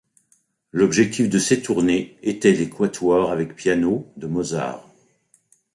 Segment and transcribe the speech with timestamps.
[0.71, 4.89] L'objectif de ces tournées étaient les Quatuors avec piano de Mozart.